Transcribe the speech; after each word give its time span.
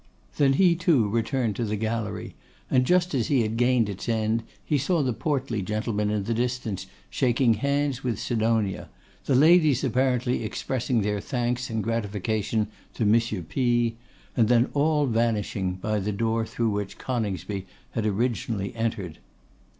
Then 0.37 0.53
he 0.53 0.73
too 0.73 1.07
returned 1.07 1.55
to 1.57 1.63
the 1.63 1.75
gallery, 1.75 2.33
and 2.71 2.87
just 2.87 3.13
as 3.13 3.27
he 3.27 3.43
had 3.43 3.55
gained 3.55 3.87
its 3.87 4.09
end, 4.09 4.41
he 4.65 4.79
saw 4.79 5.03
the 5.03 5.13
portly 5.13 5.61
gentleman 5.61 6.09
in 6.09 6.23
the 6.23 6.33
distance 6.33 6.87
shaking 7.11 7.53
hands 7.53 8.03
with 8.03 8.19
Sidonia, 8.19 8.89
the 9.25 9.35
ladies 9.35 9.83
apparently 9.83 10.43
expressing 10.43 11.01
their 11.03 11.19
thanks 11.19 11.69
and 11.69 11.83
gratification 11.83 12.67
to 12.95 13.03
M. 13.03 13.21
P 13.45 13.89
s, 13.89 13.93
and 14.35 14.47
then 14.47 14.69
all 14.73 15.05
vanishing 15.05 15.73
by 15.75 15.99
the 15.99 16.11
door 16.11 16.47
through 16.47 16.71
which 16.71 16.97
Coningsby 16.97 17.67
had 17.91 18.07
originally 18.07 18.75
entered. 18.75 19.19